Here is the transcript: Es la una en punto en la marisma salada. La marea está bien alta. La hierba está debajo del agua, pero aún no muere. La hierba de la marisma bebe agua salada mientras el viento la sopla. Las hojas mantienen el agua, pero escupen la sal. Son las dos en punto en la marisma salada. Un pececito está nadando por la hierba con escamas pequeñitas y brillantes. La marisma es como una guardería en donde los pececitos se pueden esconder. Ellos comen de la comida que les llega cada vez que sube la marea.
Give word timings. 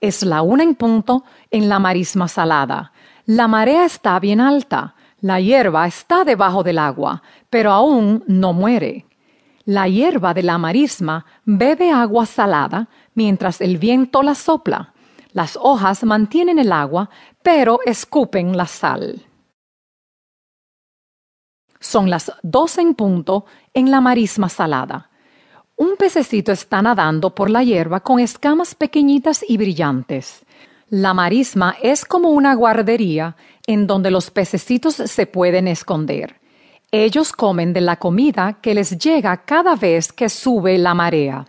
Es 0.00 0.22
la 0.22 0.42
una 0.42 0.62
en 0.62 0.74
punto 0.74 1.24
en 1.50 1.68
la 1.68 1.78
marisma 1.78 2.28
salada. 2.28 2.92
La 3.24 3.48
marea 3.48 3.84
está 3.84 4.18
bien 4.20 4.40
alta. 4.40 4.94
La 5.20 5.40
hierba 5.40 5.86
está 5.86 6.24
debajo 6.24 6.62
del 6.62 6.78
agua, 6.78 7.22
pero 7.50 7.72
aún 7.72 8.22
no 8.26 8.52
muere. 8.52 9.06
La 9.64 9.88
hierba 9.88 10.34
de 10.34 10.42
la 10.42 10.58
marisma 10.58 11.26
bebe 11.44 11.90
agua 11.90 12.26
salada 12.26 12.88
mientras 13.14 13.60
el 13.60 13.78
viento 13.78 14.22
la 14.22 14.34
sopla. 14.34 14.92
Las 15.32 15.58
hojas 15.60 16.04
mantienen 16.04 16.58
el 16.58 16.70
agua, 16.70 17.10
pero 17.42 17.80
escupen 17.84 18.56
la 18.56 18.66
sal. 18.66 19.26
Son 21.80 22.08
las 22.08 22.32
dos 22.42 22.78
en 22.78 22.94
punto 22.94 23.44
en 23.74 23.90
la 23.90 24.00
marisma 24.00 24.48
salada. 24.48 25.10
Un 25.76 25.96
pececito 25.98 26.52
está 26.52 26.80
nadando 26.80 27.34
por 27.34 27.50
la 27.50 27.62
hierba 27.62 28.00
con 28.00 28.18
escamas 28.18 28.74
pequeñitas 28.74 29.44
y 29.46 29.58
brillantes. 29.58 30.42
La 30.88 31.12
marisma 31.12 31.76
es 31.82 32.06
como 32.06 32.30
una 32.30 32.54
guardería 32.54 33.36
en 33.66 33.86
donde 33.86 34.10
los 34.10 34.30
pececitos 34.30 34.94
se 34.94 35.26
pueden 35.26 35.68
esconder. 35.68 36.40
Ellos 36.90 37.32
comen 37.32 37.74
de 37.74 37.82
la 37.82 37.96
comida 37.96 38.58
que 38.62 38.74
les 38.74 38.96
llega 38.96 39.44
cada 39.44 39.76
vez 39.76 40.14
que 40.14 40.30
sube 40.30 40.78
la 40.78 40.94
marea. 40.94 41.44